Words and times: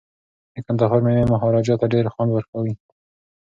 د 0.53 0.55
کندهار 0.67 0.99
میوې 1.05 1.25
مهاراجا 1.33 1.75
ته 1.81 1.85
ډیر 1.93 2.05
خوند 2.13 2.31
ورکوي. 2.33 2.73